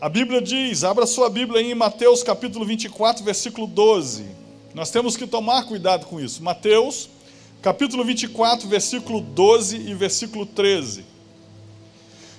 [0.00, 4.26] A Bíblia diz, abra sua Bíblia em Mateus capítulo 24, versículo 12.
[4.72, 6.40] Nós temos que tomar cuidado com isso.
[6.40, 7.10] Mateus
[7.60, 11.04] capítulo 24, versículo 12 e versículo 13.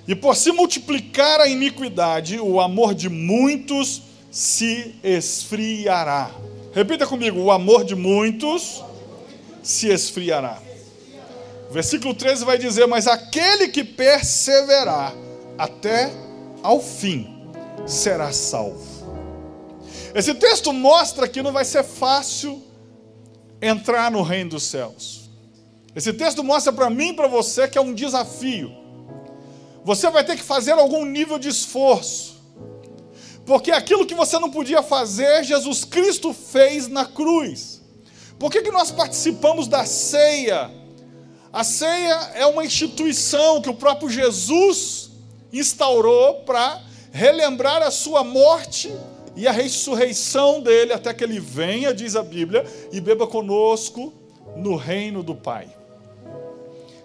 [0.07, 6.31] E por se multiplicar a iniquidade, o amor de muitos se esfriará.
[6.73, 8.81] Repita comigo: o amor de muitos
[9.61, 10.61] se esfriará.
[11.69, 15.13] Versículo 13 vai dizer: Mas aquele que perseverar
[15.57, 16.09] até
[16.63, 17.38] ao fim
[17.85, 18.99] será salvo.
[20.13, 22.63] Esse texto mostra que não vai ser fácil
[23.61, 25.29] entrar no reino dos céus.
[25.95, 28.71] Esse texto mostra para mim e para você que é um desafio.
[29.83, 32.39] Você vai ter que fazer algum nível de esforço.
[33.45, 37.81] Porque aquilo que você não podia fazer, Jesus Cristo fez na cruz.
[38.37, 40.71] Por que, que nós participamos da ceia?
[41.51, 45.09] A ceia é uma instituição que o próprio Jesus
[45.51, 46.79] instaurou para
[47.11, 48.93] relembrar a sua morte
[49.35, 54.13] e a ressurreição dele até que ele venha, diz a Bíblia, e beba conosco
[54.55, 55.67] no reino do Pai.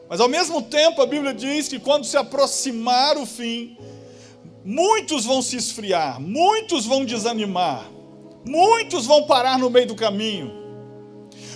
[0.09, 3.77] Mas ao mesmo tempo, a Bíblia diz que quando se aproximar o fim,
[4.65, 7.91] muitos vão se esfriar, muitos vão desanimar,
[8.45, 10.53] muitos vão parar no meio do caminho.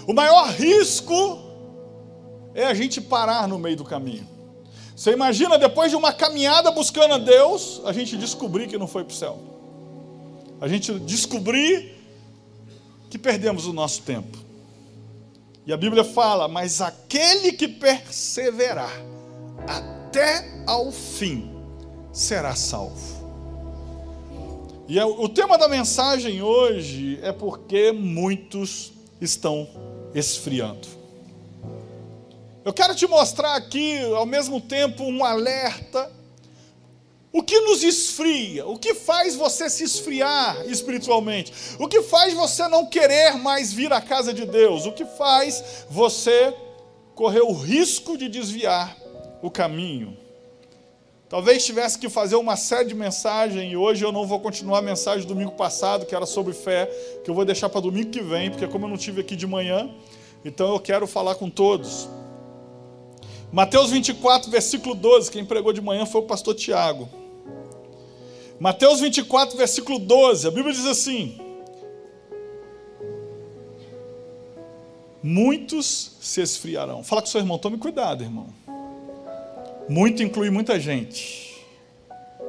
[0.06, 1.39] O maior risco
[2.55, 4.38] é a gente parar no meio do caminho.
[4.98, 9.04] Você imagina, depois de uma caminhada buscando a Deus, a gente descobrir que não foi
[9.04, 9.38] para o céu.
[10.60, 11.94] A gente descobrir
[13.08, 14.36] que perdemos o nosso tempo.
[15.64, 18.91] E a Bíblia fala: Mas aquele que perseverar
[19.69, 21.48] até ao fim
[22.12, 23.19] será salvo.
[24.88, 29.69] E é o tema da mensagem hoje é porque muitos estão
[30.12, 30.97] esfriando.
[32.69, 36.12] Eu quero te mostrar aqui, ao mesmo tempo, um alerta.
[37.33, 38.66] O que nos esfria?
[38.66, 41.50] O que faz você se esfriar espiritualmente?
[41.78, 44.84] O que faz você não querer mais vir à casa de Deus?
[44.84, 46.52] O que faz você
[47.15, 48.94] correr o risco de desviar
[49.41, 50.14] o caminho?
[51.26, 54.82] Talvez tivesse que fazer uma série de mensagens e hoje eu não vou continuar a
[54.82, 56.84] mensagem do domingo passado, que era sobre fé,
[57.25, 59.47] que eu vou deixar para domingo que vem, porque como eu não tive aqui de
[59.47, 59.91] manhã,
[60.44, 62.18] então eu quero falar com todos.
[63.50, 67.09] Mateus 24, versículo 12, quem pregou de manhã foi o pastor Tiago.
[68.60, 71.38] Mateus 24, versículo 12, a Bíblia diz assim:
[75.22, 77.03] Muitos se esfriarão.
[77.03, 78.48] Fala com seu irmão, tome cuidado, irmão.
[79.88, 81.64] Muito inclui muita gente.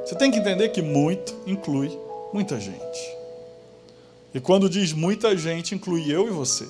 [0.03, 1.97] Você tem que entender que muito inclui
[2.33, 3.17] muita gente.
[4.33, 6.67] E quando diz muita gente, inclui eu e você.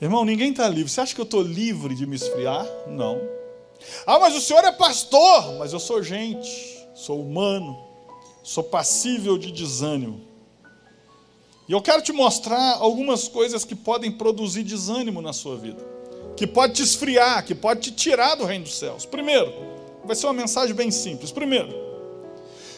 [0.00, 0.90] Irmão, ninguém está livre.
[0.90, 2.64] Você acha que eu estou livre de me esfriar?
[2.86, 3.20] Não.
[4.06, 5.58] Ah, mas o senhor é pastor.
[5.58, 7.76] Mas eu sou gente, sou humano,
[8.42, 10.20] sou passível de desânimo.
[11.68, 15.84] E eu quero te mostrar algumas coisas que podem produzir desânimo na sua vida,
[16.34, 19.04] que pode te esfriar, que pode te tirar do reino dos céus.
[19.04, 19.52] Primeiro,
[20.04, 21.30] vai ser uma mensagem bem simples.
[21.30, 21.68] Primeiro,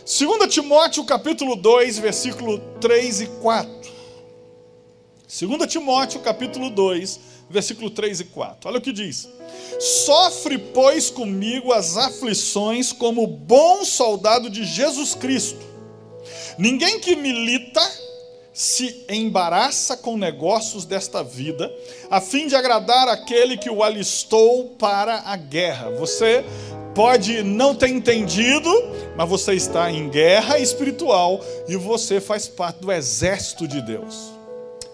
[0.00, 3.92] 2 Timóteo capítulo 2, versículo 3 e 4.
[5.30, 8.68] 2 Timóteo capítulo 2, versículo 3 e 4.
[8.68, 9.28] Olha o que diz:
[9.78, 15.60] Sofre, pois, comigo as aflições como bom soldado de Jesus Cristo.
[16.58, 17.80] Ninguém que milita
[18.52, 21.72] se embaraça com negócios desta vida,
[22.10, 25.90] a fim de agradar aquele que o alistou para a guerra.
[25.90, 26.44] Você
[26.92, 28.68] pode não ter entendido,
[29.16, 34.39] mas você está em guerra espiritual e você faz parte do exército de Deus.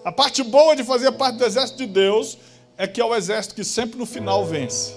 [0.07, 2.37] A parte boa de fazer parte do exército de Deus
[2.77, 4.95] é que é o exército que sempre no final vence.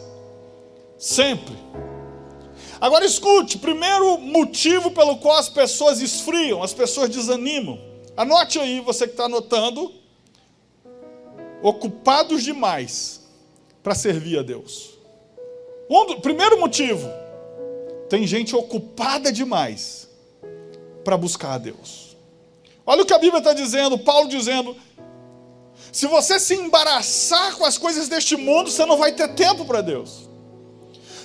[0.97, 1.53] Sempre.
[2.81, 7.77] Agora escute: primeiro motivo pelo qual as pessoas esfriam, as pessoas desanimam.
[8.17, 9.93] Anote aí, você que está anotando.
[11.61, 13.29] Ocupados demais
[13.83, 14.91] para servir a Deus.
[15.91, 17.11] Um, primeiro motivo:
[18.09, 20.09] tem gente ocupada demais
[21.03, 22.11] para buscar a Deus.
[22.87, 24.77] Olha o que a Bíblia está dizendo, Paulo dizendo:
[25.93, 29.81] se você se embaraçar com as coisas deste mundo, você não vai ter tempo para
[29.81, 30.29] Deus.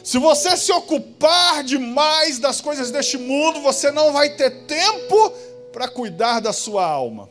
[0.04, 5.32] Se você se ocupar demais das coisas deste mundo, você não vai ter tempo
[5.74, 7.30] para cuidar da sua alma.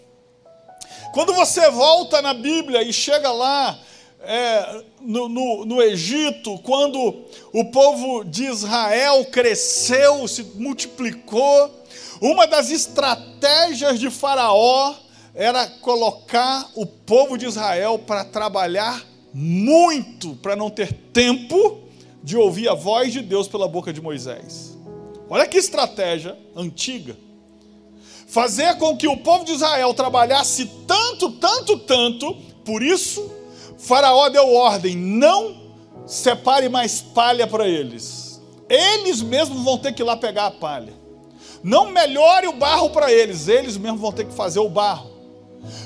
[1.12, 3.78] Quando você volta na Bíblia e chega lá,
[4.20, 11.70] é, no, no, no, Egito, quando o povo de Israel cresceu, se multiplicou,
[12.20, 14.94] uma das estratégias de Faraó
[15.34, 21.80] era colocar o povo de Israel para trabalhar muito, para não ter tempo
[22.22, 24.78] de ouvir a voz de Deus pela boca de Moisés.
[25.28, 27.16] Olha que estratégia antiga.
[28.26, 32.34] Fazer com que o povo de Israel trabalhasse tanto, tanto, tanto,
[32.64, 33.30] por isso,
[33.76, 35.72] Faraó deu ordem: não
[36.06, 38.40] separe mais palha para eles.
[38.68, 40.92] Eles mesmos vão ter que ir lá pegar a palha.
[41.62, 45.13] Não melhore o barro para eles, eles mesmos vão ter que fazer o barro.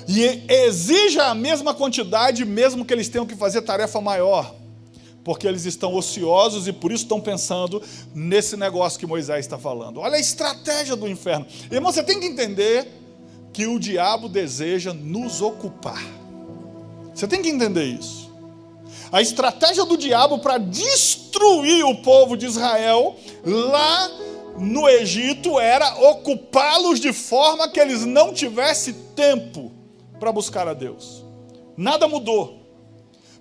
[0.07, 4.55] E exija a mesma quantidade, mesmo que eles tenham que fazer tarefa maior
[5.29, 7.83] porque eles estão ociosos e por isso estão pensando
[8.15, 10.01] nesse negócio que Moisés está falando.
[10.01, 11.45] Olha a estratégia do inferno.
[11.71, 12.89] Irmão, você tem que entender
[13.53, 16.03] que o diabo deseja nos ocupar.
[17.15, 18.33] Você tem que entender isso.
[19.13, 23.15] A estratégia do diabo para destruir o povo de Israel
[23.45, 24.11] lá
[24.59, 29.73] no Egito era ocupá-los de forma que eles não tivessem tempo
[30.19, 31.25] para buscar a Deus.
[31.77, 32.59] Nada mudou.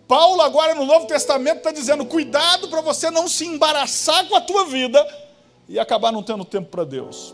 [0.08, 4.42] Paulo, agora no Novo Testamento, está dizendo: cuidado para você não se embaraçar com a
[4.42, 5.06] tua vida
[5.68, 7.34] e acabar não tendo tempo para Deus.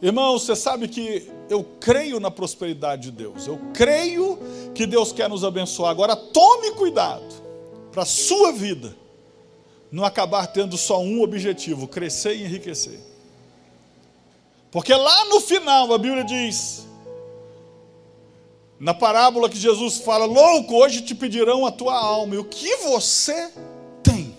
[0.00, 4.38] Irmão, você sabe que eu creio na prosperidade de Deus, eu creio
[4.74, 5.90] que Deus quer nos abençoar.
[5.90, 7.34] Agora, tome cuidado
[7.90, 8.94] para a sua vida
[9.94, 12.98] não acabar tendo só um objetivo: crescer e enriquecer.
[14.72, 16.84] Porque lá no final a Bíblia diz
[18.80, 22.76] na parábola que Jesus fala: Louco, hoje te pedirão a tua alma, e o que
[22.78, 23.52] você
[24.02, 24.34] tem?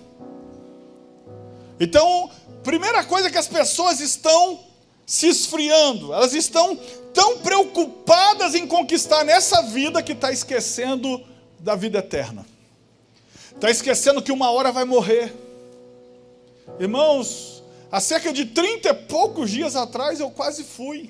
[1.79, 2.29] Então,
[2.61, 4.59] primeira coisa que as pessoas estão
[5.05, 6.77] se esfriando, elas estão
[7.13, 11.23] tão preocupadas em conquistar nessa vida que está esquecendo
[11.59, 12.45] da vida eterna,
[13.53, 15.44] está esquecendo que uma hora vai morrer.
[16.79, 21.09] Irmãos, há cerca de trinta e poucos dias atrás eu quase fui.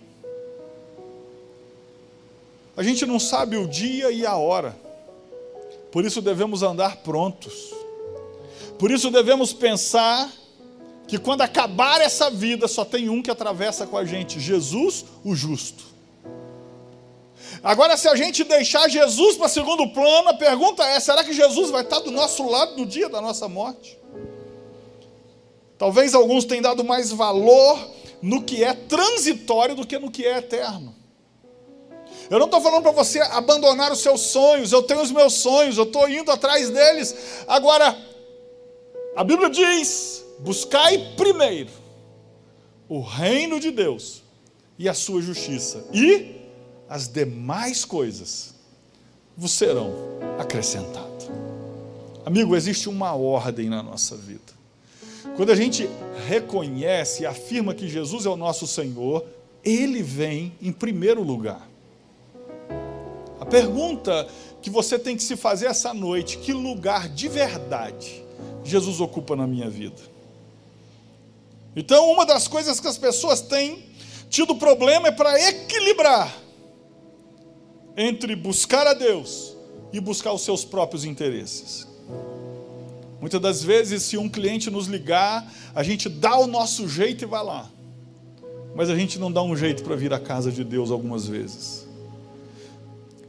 [2.77, 4.75] A gente não sabe o dia e a hora,
[5.91, 7.73] por isso devemos andar prontos,
[8.77, 10.29] por isso devemos pensar
[11.07, 15.33] que quando acabar essa vida só tem um que atravessa com a gente: Jesus, o
[15.33, 15.85] justo.
[17.63, 21.69] Agora, se a gente deixar Jesus para segundo plano, a pergunta é: será que Jesus
[21.69, 23.97] vai estar do nosso lado no dia da nossa morte?
[25.77, 27.91] Talvez alguns tenham dado mais valor
[28.21, 30.95] no que é transitório do que no que é eterno.
[32.29, 35.77] Eu não estou falando para você abandonar os seus sonhos, eu tenho os meus sonhos,
[35.77, 37.43] eu estou indo atrás deles.
[37.47, 37.95] Agora,
[39.15, 41.69] a Bíblia diz: buscai primeiro
[42.89, 44.23] o reino de Deus
[44.77, 46.35] e a sua justiça, e
[46.89, 48.55] as demais coisas
[49.37, 49.93] vos serão
[50.39, 51.29] acrescentadas.
[52.25, 54.54] Amigo, existe uma ordem na nossa vida.
[55.35, 55.89] Quando a gente
[56.27, 59.25] reconhece e afirma que Jesus é o nosso Senhor,
[59.63, 61.69] Ele vem em primeiro lugar.
[63.39, 64.27] A pergunta
[64.61, 68.23] que você tem que se fazer essa noite: que lugar de verdade
[68.63, 70.01] Jesus ocupa na minha vida?
[71.75, 73.83] Então, uma das coisas que as pessoas têm
[74.29, 76.33] tido problema é para equilibrar
[77.97, 79.55] entre buscar a Deus
[79.93, 81.87] e buscar os seus próprios interesses.
[83.19, 87.27] Muitas das vezes, se um cliente nos ligar, a gente dá o nosso jeito e
[87.27, 87.69] vai lá.
[88.75, 91.85] Mas a gente não dá um jeito para vir à casa de Deus algumas vezes.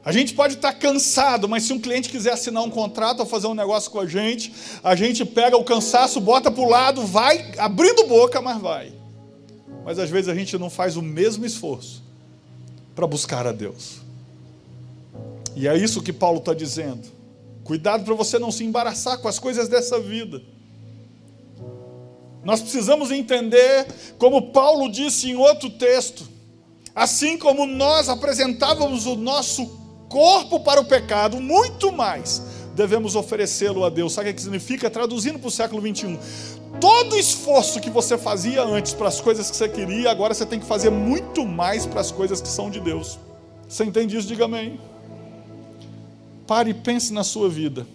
[0.05, 3.49] A gente pode estar cansado, mas se um cliente quiser assinar um contrato ou fazer
[3.49, 4.53] um negócio com a gente,
[4.83, 8.93] a gente pega o cansaço, bota para o lado, vai abrindo boca, mas vai.
[9.85, 12.05] Mas às vezes a gente não faz o mesmo esforço
[12.95, 14.01] para buscar a Deus.
[15.57, 17.16] E é isso que Paulo está dizendo.
[17.67, 20.41] Cuidado para você não se embaraçar com as coisas dessa vida.
[22.45, 26.29] Nós precisamos entender, como Paulo disse em outro texto,
[26.95, 29.67] assim como nós apresentávamos o nosso
[30.09, 32.41] corpo para o pecado, muito mais
[32.77, 34.13] devemos oferecê-lo a Deus.
[34.13, 34.89] Sabe o que significa?
[34.89, 36.19] Traduzindo para o século 21.
[36.81, 40.61] Todo esforço que você fazia antes para as coisas que você queria, agora você tem
[40.61, 43.19] que fazer muito mais para as coisas que são de Deus.
[43.67, 44.29] Você entende isso?
[44.29, 44.79] Diga amém.
[46.47, 47.87] Pare e pense na sua vida.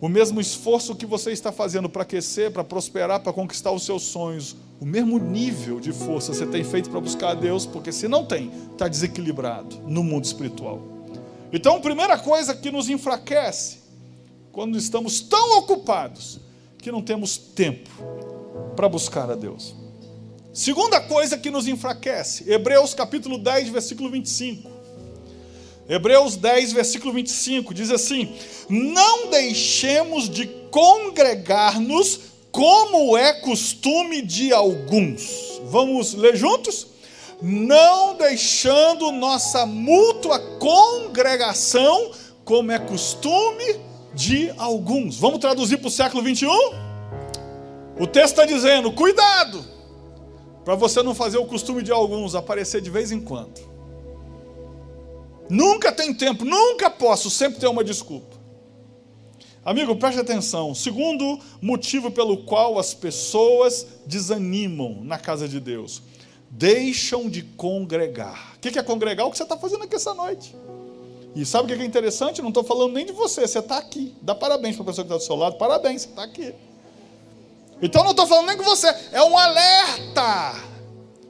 [0.00, 4.02] O mesmo esforço que você está fazendo para aquecer, para prosperar, para conquistar os seus
[4.02, 8.06] sonhos, o mesmo nível de força você tem feito para buscar a Deus, porque se
[8.06, 10.80] não tem, está desequilibrado no mundo espiritual.
[11.52, 13.78] Então, primeira coisa que nos enfraquece,
[14.52, 16.40] quando estamos tão ocupados
[16.78, 17.90] que não temos tempo
[18.76, 19.74] para buscar a Deus.
[20.52, 24.77] Segunda coisa que nos enfraquece, Hebreus capítulo 10, versículo 25.
[25.88, 28.34] Hebreus 10, versículo 25, diz assim:
[28.68, 32.20] Não deixemos de congregar-nos
[32.52, 35.60] como é costume de alguns.
[35.64, 36.98] Vamos ler juntos?
[37.40, 42.10] não deixando nossa mútua congregação,
[42.44, 43.80] como é costume
[44.14, 45.16] de alguns.
[45.16, 46.50] Vamos traduzir para o século 21?
[47.98, 49.64] O texto está dizendo: cuidado,
[50.64, 53.67] para você não fazer o costume de alguns aparecer de vez em quando.
[55.48, 58.36] Nunca tem tempo, nunca posso, sempre tem uma desculpa.
[59.64, 60.74] Amigo, preste atenção.
[60.74, 66.02] Segundo motivo pelo qual as pessoas desanimam na casa de Deus,
[66.50, 68.54] deixam de congregar.
[68.56, 69.26] O que é congregar?
[69.26, 70.54] O que você está fazendo aqui essa noite.
[71.34, 72.40] E sabe o que é interessante?
[72.40, 74.14] Não estou falando nem de você, você está aqui.
[74.22, 76.54] Dá parabéns para a pessoa que está do seu lado, parabéns, você está aqui.
[77.80, 80.64] Então não estou falando nem com você, é um alerta.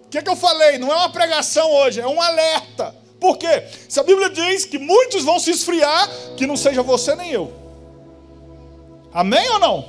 [0.06, 0.78] O que, é que eu falei?
[0.78, 2.94] Não é uma pregação hoje, é um alerta.
[3.20, 3.64] Por quê?
[3.88, 7.52] Se a Bíblia diz que muitos vão se esfriar, que não seja você nem eu.
[9.12, 9.88] Amém ou não?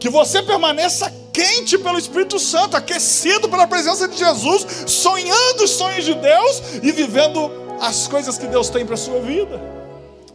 [0.00, 6.04] Que você permaneça quente pelo Espírito Santo, aquecido pela presença de Jesus, sonhando os sonhos
[6.04, 9.60] de Deus e vivendo as coisas que Deus tem para a sua vida.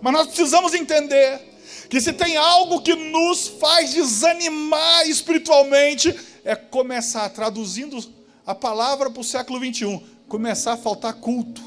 [0.02, 1.40] Mas nós precisamos entender
[1.90, 7.98] que se tem algo que nos faz desanimar espiritualmente, é começar, traduzindo
[8.46, 11.62] a palavra para o século 21, começar a faltar culto.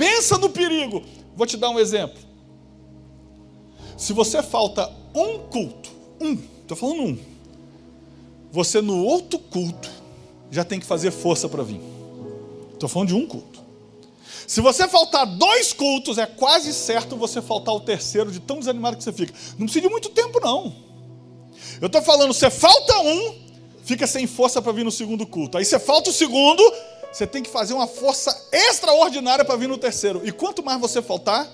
[0.00, 1.02] Pensa no perigo.
[1.36, 2.18] Vou te dar um exemplo.
[3.98, 7.18] Se você falta um culto, um, estou falando um,
[8.50, 9.90] você no outro culto
[10.50, 11.82] já tem que fazer força para vir.
[12.72, 13.62] Estou falando de um culto.
[14.46, 18.96] Se você faltar dois cultos, é quase certo você faltar o terceiro, de tão desanimado
[18.96, 19.34] que você fica.
[19.58, 20.74] Não precisa de muito tempo, não.
[21.78, 23.34] Eu estou falando, você falta um,
[23.84, 25.58] fica sem força para vir no segundo culto.
[25.58, 26.62] Aí você falta o segundo,
[27.12, 30.22] você tem que fazer uma força extraordinária para vir no terceiro.
[30.24, 31.48] E quanto mais você faltar,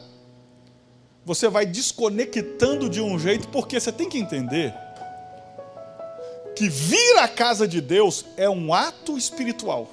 [1.24, 4.74] você vai desconectando de um jeito, porque você tem que entender
[6.54, 9.90] que vir à casa de Deus é um ato espiritual.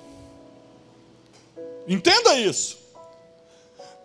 [1.88, 2.78] Entenda isso.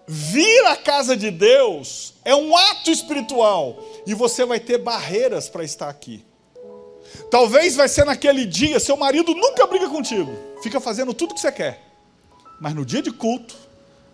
[0.07, 5.63] Vir à casa de Deus é um ato espiritual e você vai ter barreiras para
[5.63, 6.25] estar aqui.
[7.31, 11.53] Talvez vai ser naquele dia, seu marido nunca briga contigo, fica fazendo tudo que você
[11.53, 11.83] quer.
[12.61, 13.55] Mas no dia de culto,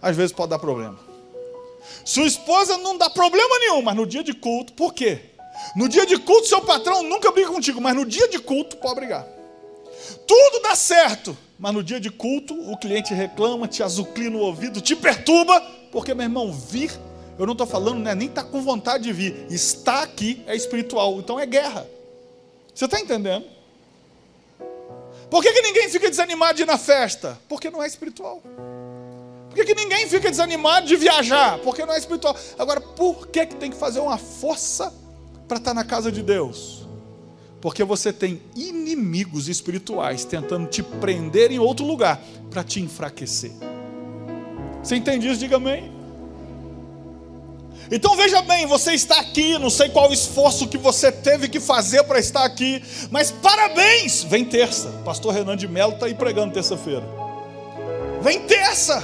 [0.01, 0.99] às vezes pode dar problema.
[2.05, 5.21] Sua esposa não dá problema nenhum, mas no dia de culto, por quê?
[5.77, 8.97] No dia de culto, seu patrão nunca briga contigo, mas no dia de culto pode
[8.97, 9.27] brigar.
[10.27, 14.81] Tudo dá certo, mas no dia de culto o cliente reclama, te azuclina o ouvido,
[14.81, 15.61] te perturba,
[15.93, 16.91] porque, meu irmão, vir,
[17.39, 21.19] eu não estou falando, né, nem está com vontade de vir, está aqui é espiritual,
[21.19, 21.87] então é guerra.
[22.75, 23.47] Você está entendendo?
[25.35, 27.37] Por que, que ninguém fica desanimado de ir na festa?
[27.49, 28.41] Porque não é espiritual.
[29.49, 31.59] Por que, que ninguém fica desanimado de viajar?
[31.59, 32.37] Porque não é espiritual.
[32.57, 34.95] Agora, por que, que tem que fazer uma força
[35.49, 36.87] para estar tá na casa de Deus?
[37.61, 43.51] Porque você tem inimigos espirituais tentando te prender em outro lugar para te enfraquecer.
[44.85, 45.41] Você entende isso?
[45.41, 45.94] Diga amém.
[47.95, 52.03] Então veja bem, você está aqui, não sei qual esforço que você teve que fazer
[52.03, 54.25] para estar aqui, mas parabéns!
[54.25, 57.05] Vem terça, pastor Renan de Mello está aí pregando terça-feira.
[58.21, 59.01] Vem terça!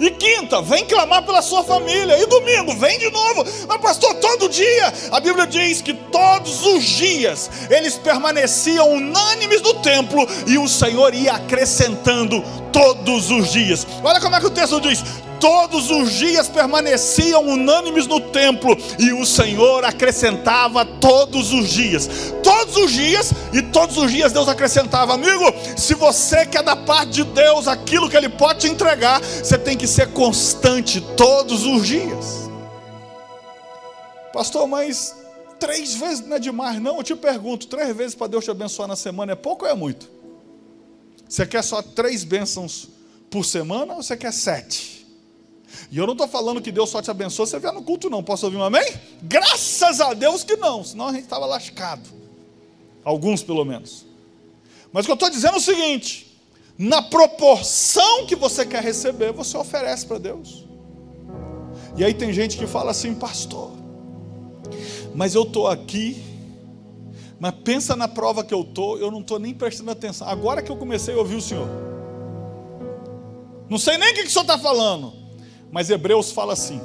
[0.00, 2.18] E quinta, vem clamar pela sua família.
[2.18, 3.44] E domingo, vem de novo.
[3.68, 4.92] Mas, pastor, todo dia.
[5.12, 11.14] A Bíblia diz que todos os dias eles permaneciam unânimes no templo e o Senhor
[11.14, 13.86] ia acrescentando todos os dias.
[14.02, 15.04] Olha como é que o texto diz:
[15.44, 22.08] todos os dias permaneciam unânimes no templo e o Senhor acrescentava todos os dias.
[22.42, 25.44] Todos os dias e todos os dias Deus acrescentava, amigo.
[25.76, 29.76] Se você quer da parte de Deus aquilo que Ele pode te entregar, você tem
[29.76, 32.48] que ser constante todos os dias.
[34.32, 35.14] Pastor, mas
[35.60, 36.96] três vezes não é demais, não?
[36.96, 39.74] Eu te pergunto: três vezes para Deus te abençoar na semana é pouco ou é
[39.74, 40.10] muito?
[41.28, 42.88] Você quer só três bênçãos
[43.28, 44.93] por semana ou você quer sete?
[45.90, 48.10] E eu não estou falando que Deus só te abençoe se você vier no culto,
[48.10, 48.22] não.
[48.22, 48.84] Posso ouvir um amém?
[49.22, 52.08] Graças a Deus que não, senão a gente estava lascado.
[53.04, 54.06] Alguns, pelo menos.
[54.92, 56.40] Mas o que eu estou dizendo é o seguinte:
[56.78, 60.64] na proporção que você quer receber, você oferece para Deus.
[61.96, 63.70] E aí tem gente que fala assim, pastor,
[65.14, 66.22] mas eu estou aqui,
[67.38, 70.26] mas pensa na prova que eu estou, eu não estou nem prestando atenção.
[70.26, 71.68] Agora que eu comecei a ouvir o Senhor.
[73.68, 75.23] Não sei nem o que, que o Senhor está falando.
[75.74, 76.80] Mas Hebreus fala assim: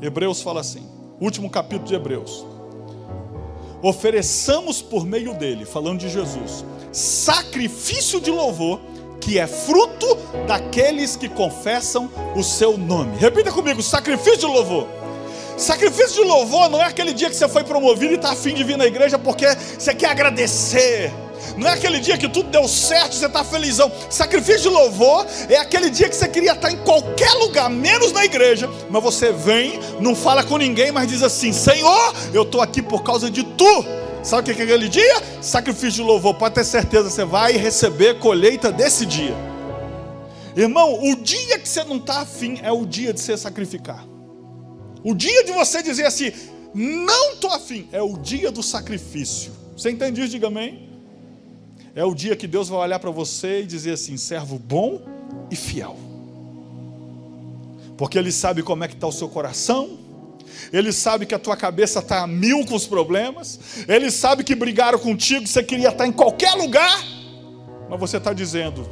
[0.00, 0.88] Hebreus fala assim,
[1.20, 2.46] último capítulo de Hebreus.
[3.82, 8.80] Ofereçamos por meio dele, falando de Jesus, sacrifício de louvor,
[9.20, 10.06] que é fruto
[10.46, 13.18] daqueles que confessam o seu nome.
[13.18, 14.88] Repita comigo: sacrifício de louvor.
[15.58, 18.64] Sacrifício de louvor não é aquele dia que você foi promovido e está afim de
[18.64, 19.44] vir na igreja porque
[19.78, 21.12] você quer agradecer
[21.56, 23.90] não é aquele dia que tudo deu certo, você está felizão.
[24.08, 28.24] Sacrifício de louvor é aquele dia que você queria estar em qualquer lugar, menos na
[28.24, 32.82] igreja, mas você vem, não fala com ninguém, mas diz assim: Senhor, eu estou aqui
[32.82, 33.84] por causa de tu.
[34.22, 35.22] Sabe o que é aquele dia?
[35.40, 36.34] Sacrifício de louvor.
[36.34, 39.34] Pode ter certeza, você vai receber colheita desse dia.
[40.54, 44.06] Irmão, o dia que você não está afim é o dia de você sacrificar.
[45.02, 46.30] O dia de você dizer assim,
[46.72, 49.52] não estou afim, é o dia do sacrifício.
[49.76, 50.30] Você entende isso?
[50.30, 50.91] Diga amém.
[51.94, 55.02] É o dia que Deus vai olhar para você e dizer assim: servo bom
[55.50, 55.96] e fiel.
[57.96, 59.98] Porque Ele sabe como é que está o seu coração,
[60.72, 64.54] Ele sabe que a tua cabeça está a mil com os problemas, Ele sabe que
[64.54, 67.04] brigaram contigo, você queria estar em qualquer lugar,
[67.90, 68.88] mas você está dizendo: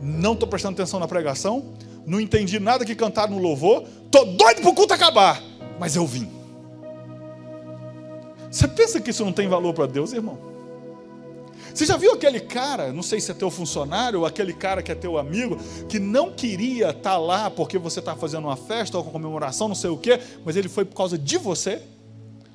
[0.00, 1.74] não estou prestando atenção na pregação,
[2.06, 5.42] não entendi nada que cantaram no louvor, estou doido para o culto acabar,
[5.80, 6.30] mas eu vim.
[8.48, 10.53] Você pensa que isso não tem valor para Deus, irmão?
[11.74, 14.92] Você já viu aquele cara, não sei se é teu funcionário ou aquele cara que
[14.92, 18.96] é teu amigo, que não queria estar tá lá porque você está fazendo uma festa
[18.96, 21.82] ou uma comemoração, não sei o quê, mas ele foi por causa de você?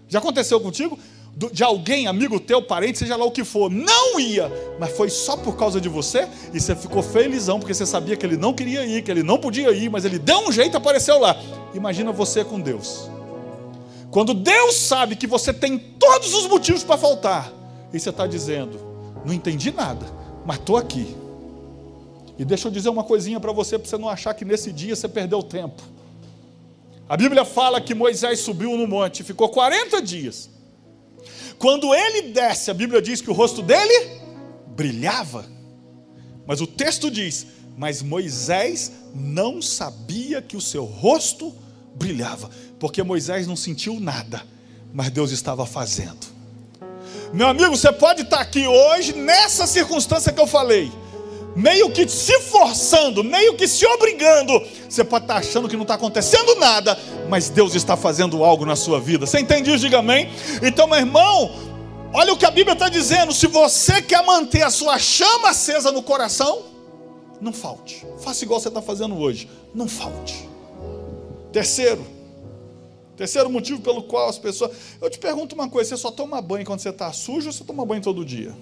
[0.08, 0.98] Já aconteceu contigo?
[1.36, 4.50] De alguém, amigo teu, parente, seja lá o que for, não ia,
[4.80, 8.26] mas foi só por causa de você e você ficou felizão porque você sabia que
[8.26, 10.78] ele não queria ir, que ele não podia ir, mas ele deu um jeito e
[10.78, 11.36] apareceu lá.
[11.74, 13.10] Imagina você com Deus.
[14.10, 17.54] Quando Deus sabe que você tem todos os motivos para faltar,
[17.94, 18.89] e você está dizendo:
[19.26, 20.06] não entendi nada,
[20.46, 21.16] mas estou aqui.
[22.38, 24.96] E deixa eu dizer uma coisinha para você, para você não achar que nesse dia
[24.96, 25.84] você perdeu tempo.
[27.08, 30.50] A Bíblia fala que Moisés subiu no monte, ficou 40 dias.
[31.58, 34.22] Quando ele desce, a Bíblia diz que o rosto dele
[34.68, 35.46] brilhava.
[36.48, 37.48] Mas o texto diz:
[37.78, 41.54] Mas Moisés não sabia que o seu rosto
[41.96, 42.50] brilhava,
[42.80, 44.42] porque Moisés não sentiu nada,
[44.94, 46.39] mas Deus estava fazendo.
[47.32, 50.92] Meu amigo, você pode estar aqui hoje nessa circunstância que eu falei,
[51.56, 54.60] meio que se forçando, meio que se obrigando.
[54.90, 56.98] Você pode estar achando que não está acontecendo nada,
[57.30, 59.28] mas Deus está fazendo algo na sua vida.
[59.28, 59.80] Você entende isso?
[59.80, 60.32] Diga amém.
[60.64, 61.52] Então, meu irmão,
[62.14, 63.32] olha o que a Bíblia está dizendo.
[63.32, 66.64] Se você quer manter a sua chama acesa no coração,
[67.40, 68.06] não falte.
[68.24, 69.48] Faça igual você está fazendo hoje.
[69.74, 70.50] Não falte.
[71.54, 72.06] Terceiro,
[73.20, 74.72] Terceiro motivo pelo qual as pessoas.
[75.02, 77.66] Eu te pergunto uma coisa: você só toma banho quando você está sujo ou você
[77.66, 78.56] toma banho todo dia?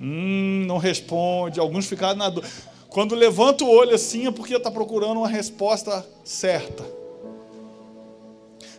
[0.00, 1.60] Hum, não responde.
[1.60, 2.52] Alguns ficaram na dúvida.
[2.88, 6.84] Quando levanta o olho assim é porque está procurando uma resposta certa.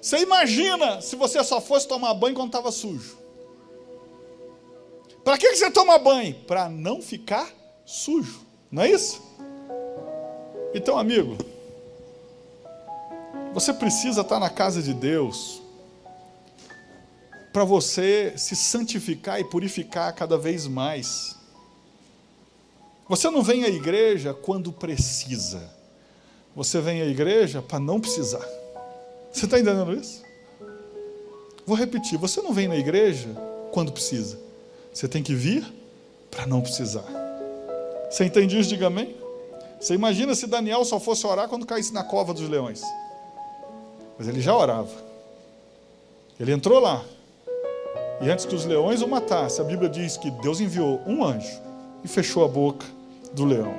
[0.02, 3.17] Você imagina se você só fosse tomar banho quando estava sujo?
[5.24, 6.36] Para que você toma banho?
[6.45, 7.50] Para não ficar
[7.86, 9.21] sujo, não é isso?
[10.74, 11.38] Então, amigo,
[13.54, 15.62] você precisa estar na casa de Deus
[17.52, 21.36] para você se santificar e purificar cada vez mais.
[23.10, 25.70] Você não vem à igreja quando precisa.
[26.56, 28.46] Você vem à igreja para não precisar.
[29.32, 30.24] Você está entendendo isso?
[31.66, 33.30] Vou repetir: você não vem na igreja
[33.72, 34.40] quando precisa.
[34.94, 35.66] Você tem que vir
[36.30, 37.06] para não precisar.
[38.10, 38.70] Você entende isso?
[38.70, 39.16] Diga amém.
[39.80, 42.82] Você imagina se Daniel só fosse orar quando caísse na cova dos leões.
[44.22, 44.92] Mas ele já orava.
[46.40, 47.04] Ele entrou lá.
[48.22, 51.60] E antes que os leões o matassem, a Bíblia diz que Deus enviou um anjo
[52.04, 52.86] e fechou a boca
[53.34, 53.74] do leão.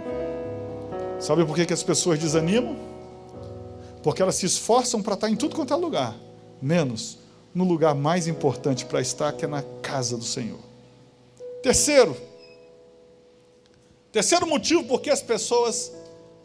[1.21, 2.75] Sabe por que, que as pessoas desanimam?
[4.03, 6.17] Porque elas se esforçam para estar em tudo quanto é lugar,
[6.61, 7.19] menos
[7.55, 10.59] no lugar mais importante para estar, que é na casa do Senhor.
[11.63, 12.17] Terceiro,
[14.11, 15.93] terceiro motivo porque as pessoas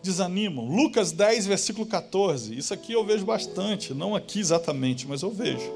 [0.07, 0.65] desanimam.
[0.65, 2.57] Lucas 10, versículo 14.
[2.57, 5.71] Isso aqui eu vejo bastante, não aqui exatamente, mas eu vejo.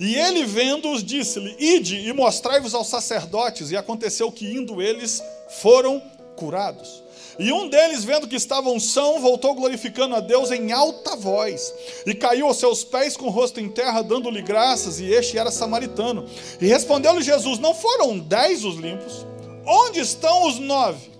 [0.00, 3.70] E ele, vendo-os, disse-lhe: Ide e mostrai-vos aos sacerdotes.
[3.70, 5.22] E aconteceu que, indo eles,
[5.60, 6.02] foram
[6.36, 7.02] curados.
[7.38, 11.72] E um deles, vendo que estavam são, voltou glorificando a Deus em alta voz,
[12.04, 15.50] e caiu aos seus pés com o rosto em terra, dando-lhe graças, e este era
[15.50, 16.26] samaritano.
[16.60, 19.24] E respondeu-lhe Jesus: Não foram dez os limpos?
[19.64, 21.17] Onde estão os nove?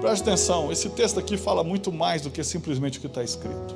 [0.00, 3.74] Preste atenção, esse texto aqui fala muito mais do que simplesmente o que está escrito.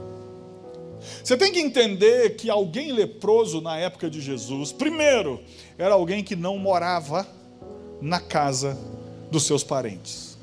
[1.22, 5.40] Você tem que entender que alguém leproso na época de Jesus, primeiro,
[5.76, 7.26] era alguém que não morava
[8.00, 8.78] na casa
[9.32, 10.38] dos seus parentes.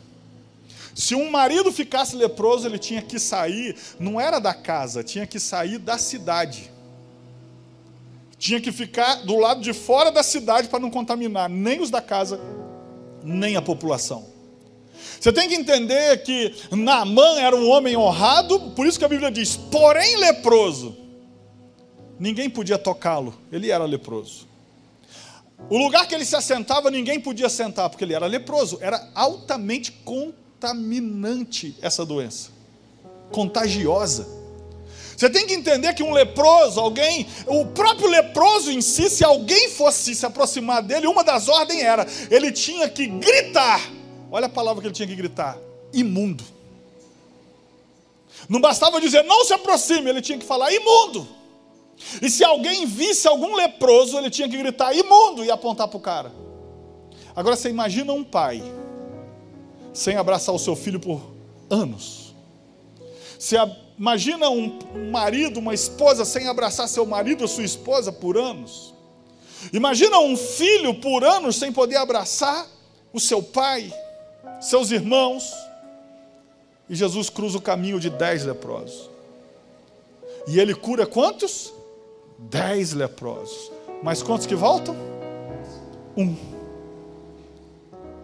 [0.93, 5.39] Se um marido ficasse leproso, ele tinha que sair, não era da casa, tinha que
[5.39, 6.69] sair da cidade.
[8.37, 12.01] Tinha que ficar do lado de fora da cidade para não contaminar nem os da
[12.01, 12.37] casa,
[13.23, 14.38] nem a população.
[15.19, 19.29] Você tem que entender que Naamã era um homem honrado, por isso que a Bíblia
[19.29, 20.95] diz, porém leproso.
[22.17, 24.47] Ninguém podia tocá-lo, ele era leproso.
[25.69, 28.77] O lugar que ele se assentava, ninguém podia sentar, porque ele era leproso.
[28.81, 32.49] Era altamente contaminante essa doença,
[33.31, 34.27] contagiosa.
[35.17, 39.69] Você tem que entender que um leproso, alguém, o próprio leproso em si, se alguém
[39.69, 43.98] fosse se aproximar dele, uma das ordens era, ele tinha que gritar.
[44.31, 45.57] Olha a palavra que ele tinha que gritar:
[45.93, 46.43] imundo.
[48.47, 51.27] Não bastava dizer não se aproxime, ele tinha que falar imundo.
[52.21, 56.01] E se alguém visse algum leproso, ele tinha que gritar imundo e apontar para o
[56.01, 56.31] cara.
[57.35, 58.63] Agora você imagina um pai
[59.93, 61.21] sem abraçar o seu filho por
[61.69, 62.33] anos.
[63.37, 63.57] Você
[63.97, 64.77] imagina um
[65.11, 68.93] marido, uma esposa sem abraçar seu marido ou sua esposa por anos.
[69.73, 72.65] Imagina um filho por anos sem poder abraçar
[73.11, 73.93] o seu pai,
[74.59, 75.53] seus irmãos.
[76.89, 79.09] E Jesus cruza o caminho de dez leprosos.
[80.47, 81.71] E ele cura quantos?
[82.37, 83.71] Dez leprosos.
[84.01, 84.95] Mas quantos que voltam?
[86.17, 86.35] Um.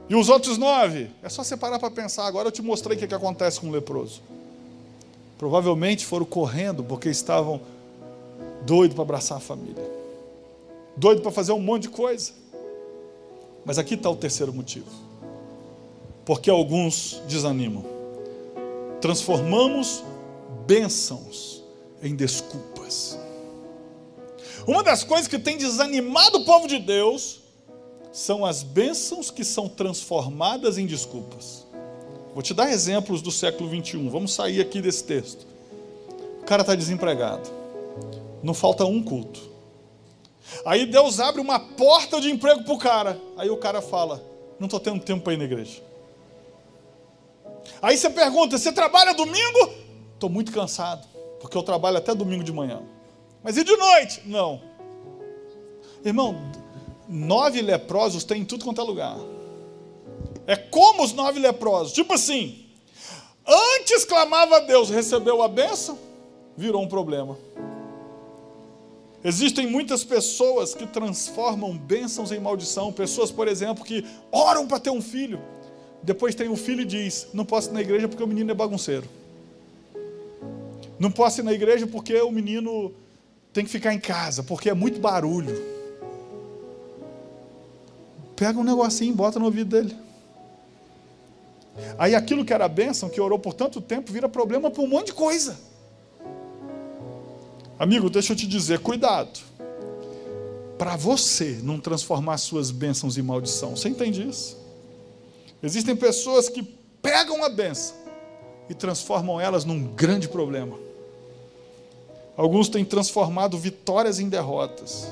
[0.10, 1.10] E os outros nove?
[1.22, 2.26] É só você parar para pensar.
[2.26, 4.22] Agora eu te mostrei o que, que acontece com um leproso.
[5.38, 7.62] Provavelmente foram correndo porque estavam
[8.66, 9.84] doidos para abraçar a família.
[10.96, 12.32] Doidos para fazer um monte de coisa.
[13.66, 15.05] Mas aqui está o terceiro motivo.
[16.26, 17.86] Porque alguns desanimam.
[19.00, 20.04] Transformamos
[20.66, 21.64] bênçãos
[22.02, 23.20] em desculpas.
[24.68, 27.42] Uma das coisas que tem desanimado o povo de Deus
[28.12, 31.66] são as bênçãos que são transformadas em desculpas.
[32.34, 34.10] Vou te dar exemplos do século 21.
[34.10, 35.46] Vamos sair aqui desse texto.
[36.42, 37.50] O cara está desempregado.
[38.42, 39.42] Não falta um culto.
[40.66, 43.22] Aí Deus abre uma porta de emprego para o cara.
[43.38, 44.24] Aí o cara fala:
[44.60, 45.82] Não estou tendo tempo para ir na igreja.
[47.82, 49.74] Aí você pergunta: Você trabalha domingo?
[50.14, 51.08] Estou muito cansado,
[51.40, 52.82] porque eu trabalho até domingo de manhã.
[53.44, 54.22] Mas e de noite?
[54.26, 54.62] Não.
[56.04, 56.36] Irmão,
[57.08, 59.18] nove leprosos tem em tudo quanto é lugar.
[60.48, 61.94] É como os nove leprosos.
[61.94, 62.66] Tipo assim,
[63.46, 65.98] antes clamava a Deus, recebeu a bênção,
[66.56, 67.38] virou um problema.
[69.24, 72.94] Existem muitas pessoas que transformam bênçãos em maldição.
[72.94, 75.42] Pessoas, por exemplo, que oram para ter um filho.
[76.04, 78.54] Depois tem um filho e diz: Não posso ir na igreja porque o menino é
[78.54, 79.08] bagunceiro.
[81.00, 82.94] Não posso ir na igreja porque o menino
[83.52, 85.56] tem que ficar em casa, porque é muito barulho.
[88.36, 89.96] Pega um negocinho e bota no ouvido dele.
[91.98, 95.08] Aí aquilo que era bênção, que orou por tanto tempo, vira problema para um monte
[95.08, 95.58] de coisa.
[97.78, 99.40] Amigo, deixa eu te dizer, cuidado.
[100.78, 103.76] Para você não transformar suas bênçãos em maldição.
[103.76, 104.58] Você entende isso?
[105.66, 106.62] Existem pessoas que
[107.02, 107.96] pegam a bênção
[108.70, 110.78] e transformam elas num grande problema.
[112.38, 115.08] Alguns têm transformado vitórias em derrotas.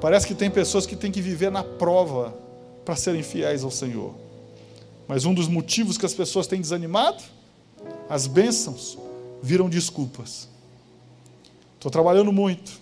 [0.00, 2.34] Parece que tem pessoas que têm que viver na prova
[2.82, 4.14] para serem fiéis ao Senhor.
[5.06, 7.22] Mas um dos motivos que as pessoas têm desanimado,
[8.08, 8.96] as bênçãos
[9.42, 10.48] viram desculpas.
[11.74, 12.72] Estou trabalhando muito,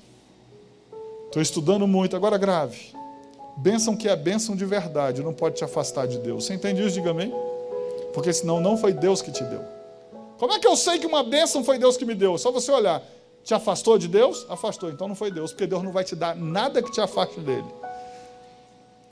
[1.27, 3.02] estou estudando muito, agora grave.
[3.57, 6.45] Bênção que é bênção de verdade, não pode te afastar de Deus.
[6.45, 6.95] Você entende isso?
[6.95, 7.33] Diga amém.
[8.15, 9.61] Porque senão não foi Deus que te deu.
[10.39, 12.37] Como é que eu sei que uma bênção foi Deus que me deu?
[12.39, 13.03] Só você olhar.
[13.45, 14.47] Te afastou de Deus?
[14.49, 14.91] Afastou.
[14.91, 17.67] Então não foi Deus, porque Deus não vai te dar nada que te afaste dele.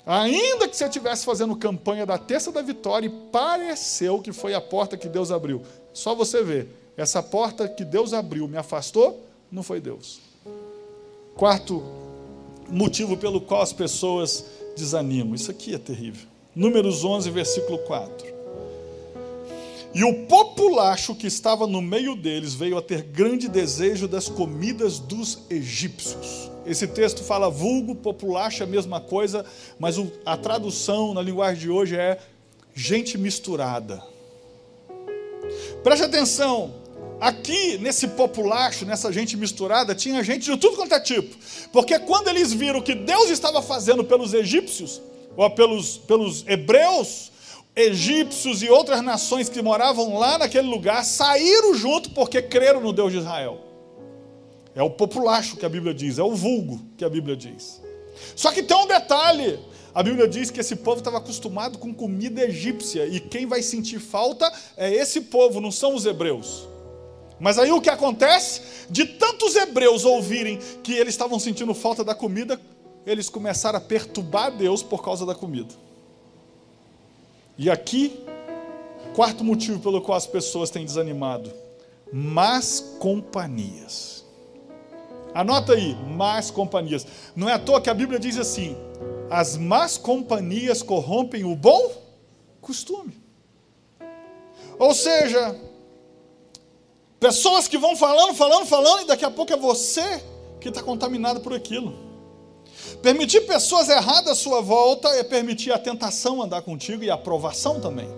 [0.07, 4.61] Ainda que você estivesse fazendo campanha da terça da vitória e pareceu que foi a
[4.61, 5.63] porta que Deus abriu.
[5.93, 6.69] Só você ver.
[6.97, 10.21] Essa porta que Deus abriu me afastou, não foi Deus.
[11.35, 11.83] Quarto
[12.71, 14.45] motivo pelo qual as pessoas
[14.77, 15.35] desanimam.
[15.35, 16.29] Isso aqui é terrível.
[16.55, 18.41] Números 11, versículo 4.
[19.93, 25.01] E o populacho que estava no meio deles veio a ter grande desejo das comidas
[25.01, 26.49] dos egípcios.
[26.65, 29.45] Esse texto fala vulgo, populacho, é a mesma coisa,
[29.79, 32.19] mas a tradução na linguagem de hoje é
[32.73, 34.01] gente misturada.
[35.83, 36.73] Preste atenção,
[37.21, 41.37] aqui nesse populacho, nessa gente misturada, tinha gente de tudo quanto é tipo.
[41.73, 45.01] Porque quando eles viram o que Deus estava fazendo pelos egípcios,
[45.37, 47.31] ou pelos, pelos hebreus,
[47.75, 53.13] egípcios e outras nações que moravam lá naquele lugar saíram junto porque creram no Deus
[53.13, 53.59] de Israel.
[54.75, 57.81] É o populacho que a Bíblia diz, é o vulgo que a Bíblia diz.
[58.37, 59.59] Só que tem um detalhe:
[59.95, 63.99] a Bíblia diz que esse povo estava acostumado com comida egípcia e quem vai sentir
[63.99, 66.69] falta é esse povo, não são os hebreus.
[67.41, 68.87] Mas aí o que acontece?
[68.91, 72.61] De tantos hebreus ouvirem que eles estavam sentindo falta da comida,
[73.07, 75.75] eles começaram a perturbar Deus por causa da comida.
[77.57, 78.23] E aqui,
[79.15, 81.51] quarto motivo pelo qual as pessoas têm desanimado:
[82.13, 84.23] más companhias.
[85.33, 87.07] Anota aí, más companhias.
[87.35, 88.77] Não é à toa que a Bíblia diz assim:
[89.31, 91.91] as más companhias corrompem o bom
[92.61, 93.19] costume.
[94.79, 95.55] Ou seja,
[97.21, 100.25] Pessoas que vão falando, falando, falando, e daqui a pouco é você
[100.59, 101.95] que está contaminado por aquilo.
[103.03, 107.79] Permitir pessoas erradas à sua volta é permitir a tentação andar contigo e a aprovação
[107.79, 108.09] também.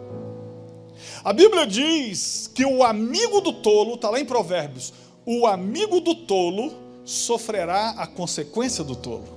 [1.24, 4.92] A Bíblia diz que o amigo do tolo, está lá em Provérbios,
[5.26, 6.72] o amigo do tolo
[7.04, 9.28] sofrerá a consequência do tolo.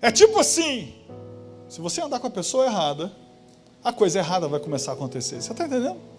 [0.00, 0.94] É tipo assim:
[1.68, 3.12] se você andar com a pessoa errada,
[3.84, 5.40] a coisa errada vai começar a acontecer.
[5.42, 6.15] Você está entendendo?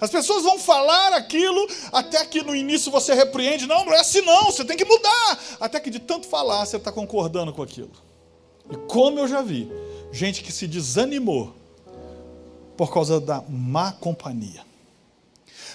[0.00, 4.20] As pessoas vão falar aquilo até que no início você repreende, não, não é assim
[4.22, 5.38] não, você tem que mudar.
[5.60, 7.90] Até que de tanto falar você está concordando com aquilo.
[8.70, 9.70] E como eu já vi,
[10.12, 11.54] gente que se desanimou
[12.76, 14.66] por causa da má companhia.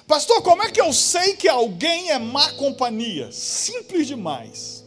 [0.08, 3.32] Pastor, como é que eu sei que alguém é má companhia?
[3.32, 4.84] Simples demais.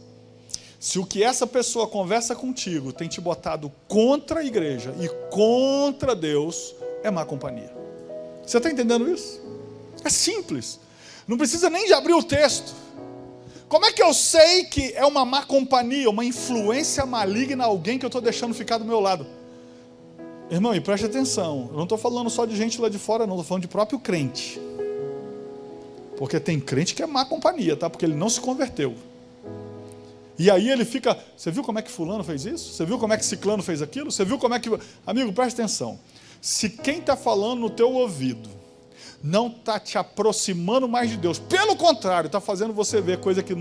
[0.78, 6.14] Se o que essa pessoa conversa contigo tem te botado contra a igreja e contra
[6.14, 7.85] Deus, é má companhia.
[8.46, 9.40] Você está entendendo isso?
[10.04, 10.78] É simples.
[11.26, 12.72] Não precisa nem de abrir o texto.
[13.68, 18.04] Como é que eu sei que é uma má companhia, uma influência maligna, alguém que
[18.04, 19.26] eu estou deixando ficar do meu lado?
[20.48, 23.34] Irmão, e preste atenção, eu não estou falando só de gente lá de fora, não,
[23.34, 24.60] estou falando de próprio crente.
[26.16, 27.90] Porque tem crente que é má companhia, tá?
[27.90, 28.94] Porque ele não se converteu.
[30.38, 32.72] E aí ele fica, você viu como é que fulano fez isso?
[32.72, 34.12] Você viu como é que ciclano fez aquilo?
[34.12, 34.70] Você viu como é que.
[35.04, 35.98] Amigo, preste atenção.
[36.40, 38.48] Se quem está falando no teu ouvido
[39.22, 43.54] não está te aproximando mais de Deus, pelo contrário, está fazendo você ver coisa que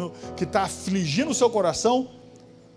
[0.43, 2.09] está afligindo o seu coração,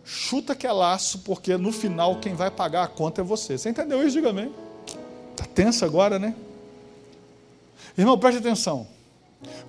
[0.04, 3.58] chuta que é laço, porque no final quem vai pagar a conta é você.
[3.58, 4.16] Você entendeu isso?
[4.16, 4.54] Diga amém.
[5.32, 6.34] Está tenso agora, né?
[7.96, 8.86] Irmão, preste atenção.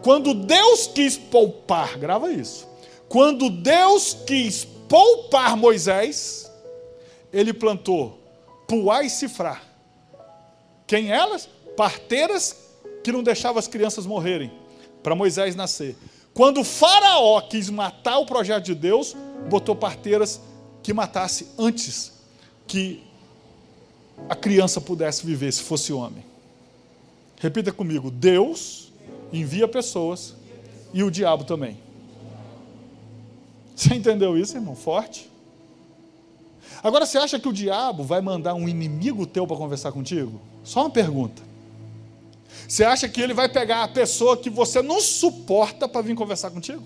[0.02, 2.68] Quando Deus quis poupar, grava isso.
[3.08, 6.50] Quando Deus quis poupar Moisés,
[7.34, 8.20] ele plantou
[8.68, 9.62] Puá e Cifrá.
[10.90, 11.48] Quem elas?
[11.78, 12.56] Parteiras
[13.04, 14.52] que não deixavam as crianças morrerem,
[15.04, 15.96] para Moisés nascer.
[16.34, 19.16] Quando Faraó quis matar o projeto de Deus,
[19.48, 20.42] botou parteiras
[20.82, 22.12] que matasse antes
[22.66, 23.04] que
[24.28, 26.26] a criança pudesse viver, se fosse homem.
[27.38, 28.92] Repita comigo: Deus
[29.32, 30.34] envia pessoas
[30.92, 31.78] e o diabo também.
[33.76, 34.76] Você entendeu isso, irmão?
[34.76, 35.30] Forte.
[36.82, 40.42] Agora, você acha que o diabo vai mandar um inimigo teu para conversar contigo?
[40.64, 41.42] Só uma pergunta.
[42.68, 46.52] Você acha que ele vai pegar a pessoa que você não suporta para vir conversar
[46.52, 46.84] contigo?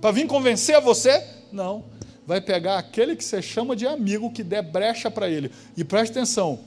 [0.00, 1.24] Para vir convencer você?
[1.52, 1.84] Não.
[2.26, 5.50] Vai pegar aquele que você chama de amigo, que der brecha para ele.
[5.76, 6.58] E preste atenção: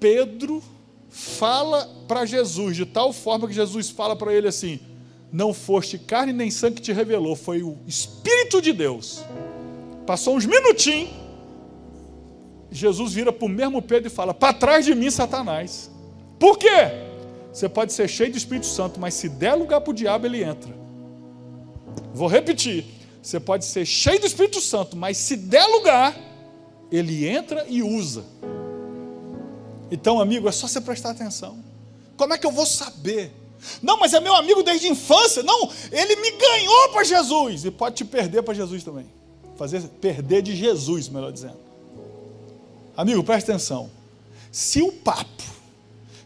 [0.00, 0.60] Pedro
[1.08, 4.80] fala para Jesus de tal forma que Jesus fala para ele assim:
[5.32, 9.22] Não foste carne nem sangue que te revelou, foi o Espírito de Deus.
[10.04, 11.10] Passou uns minutinhos,
[12.72, 15.90] Jesus vira para o mesmo Pedro e fala: Para trás de mim, Satanás.
[16.38, 16.68] Por quê?
[17.52, 20.42] Você pode ser cheio do Espírito Santo, mas se der lugar para o diabo, ele
[20.42, 20.74] entra.
[22.14, 22.84] Vou repetir.
[23.22, 26.18] Você pode ser cheio do Espírito Santo, mas se der lugar,
[26.90, 28.24] ele entra e usa.
[29.90, 31.62] Então, amigo, é só você prestar atenção.
[32.16, 33.30] Como é que eu vou saber?
[33.80, 35.42] Não, mas é meu amigo desde a infância.
[35.42, 37.64] Não, ele me ganhou para Jesus.
[37.64, 39.06] E pode te perder para Jesus também.
[39.56, 41.58] Fazer perder de Jesus, melhor dizendo.
[42.96, 43.90] Amigo, preste atenção.
[44.50, 45.42] Se o papo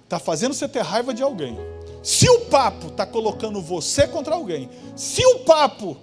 [0.04, 1.56] está fazendo você ter raiva de alguém,
[2.02, 5.96] se o papo está colocando você contra alguém, se o papo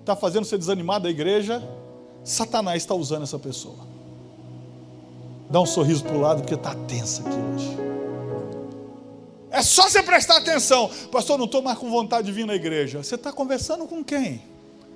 [0.00, 1.62] está fazendo você desanimar da igreja,
[2.24, 3.86] Satanás está usando essa pessoa.
[5.50, 7.88] Dá um sorriso para o lado, porque está tensa aqui hoje.
[9.50, 10.90] É só você prestar atenção.
[11.10, 13.02] Pastor, não estou mais com vontade de vir na igreja.
[13.02, 14.42] Você está conversando com quem?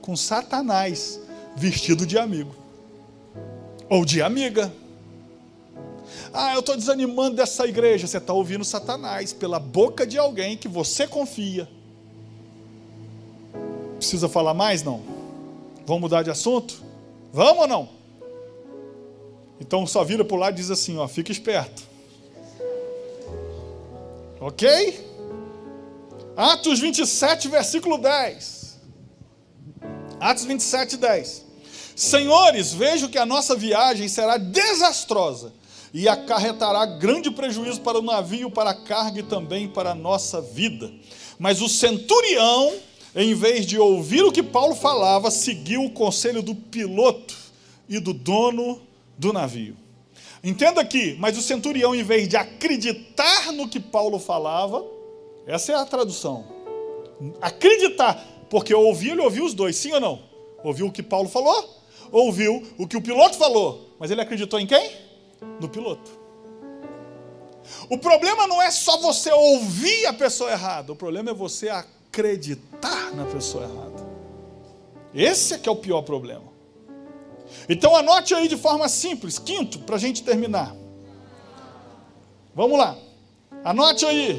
[0.03, 1.19] Com Satanás,
[1.57, 2.55] vestido de amigo.
[3.89, 4.73] Ou de amiga.
[6.33, 8.07] Ah, eu estou desanimando dessa igreja.
[8.07, 11.69] Você está ouvindo Satanás pela boca de alguém que você confia.
[13.99, 14.83] Precisa falar mais?
[14.83, 15.03] Não.
[15.87, 16.83] Vamos mudar de assunto?
[17.33, 17.89] Vamos ou não?
[19.61, 21.83] Então só vira para o lado e diz assim: ó, fica esperto.
[24.41, 24.69] Ok?
[26.37, 28.81] Atos 27, versículo 10.
[30.19, 31.45] Atos 27, 10.
[31.95, 35.53] Senhores, vejo que a nossa viagem será desastrosa
[35.93, 40.41] e acarretará grande prejuízo para o navio, para a carga e também para a nossa
[40.41, 40.91] vida.
[41.39, 42.73] Mas o centurião,
[43.15, 47.37] em vez de ouvir o que Paulo falava, seguiu o conselho do piloto
[47.89, 48.81] e do dono
[49.19, 49.77] do navio.
[50.43, 54.85] Entenda aqui, mas o centurião, em vez de acreditar no que Paulo falava,
[55.47, 56.45] essa é a tradução.
[57.41, 60.23] Acreditar, porque ouviu, ele ouviu os dois, sim ou não?
[60.65, 64.67] Ouviu o que Paulo falou, ouviu o que o piloto falou, mas ele acreditou em
[64.67, 65.12] quem?
[65.61, 66.11] No piloto.
[67.89, 73.15] O problema não é só você ouvir a pessoa errada, o problema é você acreditar
[73.15, 74.13] na pessoa errada.
[75.15, 76.53] Esse é que é o pior problema.
[77.69, 80.75] Então anote aí de forma simples, quinto, para a gente terminar.
[82.55, 82.97] Vamos lá.
[83.65, 84.33] Anote aí.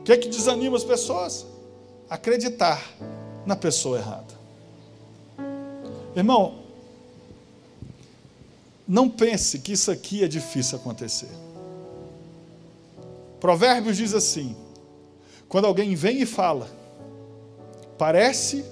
[0.00, 1.46] O que é que desanima as pessoas?
[2.08, 2.80] Acreditar
[3.44, 4.34] na pessoa errada.
[6.14, 6.65] Irmão,
[8.86, 11.30] não pense que isso aqui é difícil acontecer.
[13.40, 14.56] Provérbios diz assim:
[15.48, 16.70] quando alguém vem e fala,
[17.98, 18.64] parece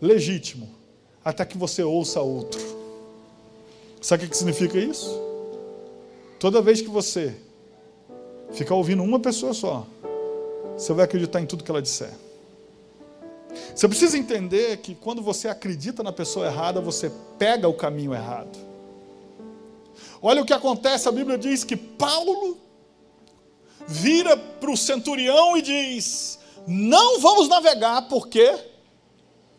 [0.00, 0.68] legítimo,
[1.24, 2.60] até que você ouça outro.
[4.00, 5.20] Sabe o que significa isso?
[6.38, 7.34] Toda vez que você
[8.52, 9.86] ficar ouvindo uma pessoa só,
[10.76, 12.12] você vai acreditar em tudo que ela disser.
[13.74, 18.67] Você precisa entender que quando você acredita na pessoa errada, você pega o caminho errado.
[20.20, 22.58] Olha o que acontece, a Bíblia diz que Paulo
[23.86, 28.54] vira para o centurião e diz: Não vamos navegar porque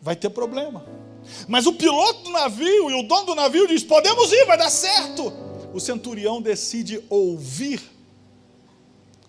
[0.00, 0.84] vai ter problema.
[1.48, 4.70] Mas o piloto do navio e o dono do navio diz: Podemos ir, vai dar
[4.70, 5.32] certo.
[5.72, 7.80] O centurião decide ouvir,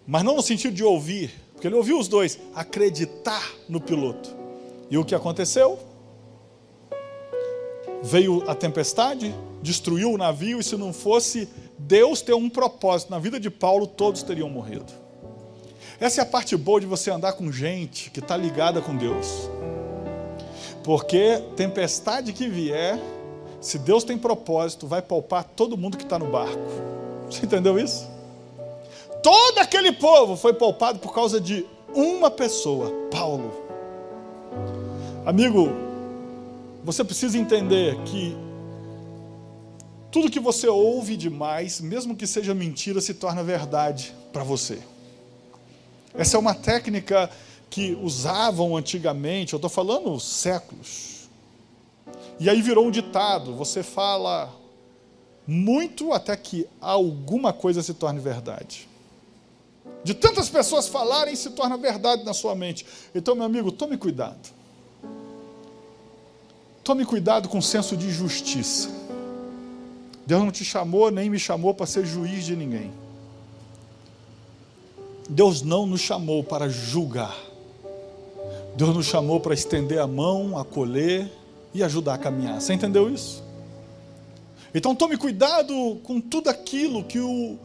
[0.07, 4.35] mas não no sentido de ouvir, porque ele ouviu os dois, acreditar no piloto.
[4.89, 5.79] E o que aconteceu?
[8.01, 11.47] Veio a tempestade, destruiu o navio, e se não fosse
[11.77, 14.91] Deus ter um propósito na vida de Paulo, todos teriam morrido.
[15.99, 19.49] Essa é a parte boa de você andar com gente que está ligada com Deus.
[20.83, 22.99] Porque tempestade que vier,
[23.59, 26.57] se Deus tem propósito, vai poupar todo mundo que está no barco.
[27.29, 28.09] Você entendeu isso?
[29.21, 33.53] Todo aquele povo foi poupado por causa de uma pessoa, Paulo.
[35.23, 35.69] Amigo,
[36.83, 38.35] você precisa entender que
[40.11, 44.79] tudo que você ouve demais, mesmo que seja mentira, se torna verdade para você.
[46.13, 47.29] Essa é uma técnica
[47.69, 51.29] que usavam antigamente, eu estou falando séculos.
[52.37, 54.53] E aí virou um ditado: você fala
[55.47, 58.89] muito até que alguma coisa se torne verdade.
[60.03, 62.85] De tantas pessoas falarem, se torna verdade na sua mente.
[63.15, 64.49] Então, meu amigo, tome cuidado.
[66.83, 69.00] Tome cuidado com o senso de justiça.
[70.31, 72.89] Deus não te chamou, nem me chamou para ser juiz de ninguém.
[75.29, 77.37] Deus não nos chamou para julgar.
[78.77, 81.29] Deus nos chamou para estender a mão, acolher
[81.73, 82.61] e ajudar a caminhar.
[82.61, 83.43] Você entendeu isso?
[84.73, 87.59] Então tome cuidado com tudo aquilo que o,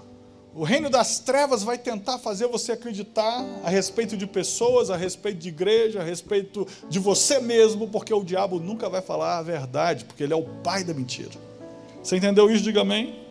[0.53, 5.39] o reino das trevas vai tentar fazer você acreditar a respeito de pessoas, a respeito
[5.39, 10.05] de igreja, a respeito de você mesmo, porque o diabo nunca vai falar a verdade,
[10.05, 11.47] porque ele é o pai da mentira.
[12.07, 12.63] Você entendeu isso?
[12.63, 13.26] Diga amém.